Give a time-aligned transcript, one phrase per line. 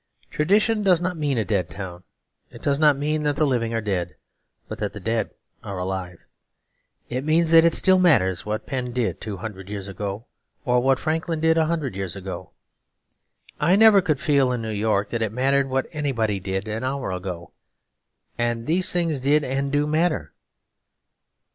[0.31, 2.01] Tradition does not mean a dead town;
[2.49, 4.15] it does not mean that the living are dead
[4.67, 5.29] but that the dead
[5.63, 6.25] are alive.
[7.07, 10.25] It means that it still matters what Penn did two hundred years ago
[10.65, 12.49] or what Franklin did a hundred years ago;
[13.59, 17.11] I never could feel in New York that it mattered what anybody did an hour
[17.11, 17.51] ago.
[18.39, 20.33] And these things did and do matter.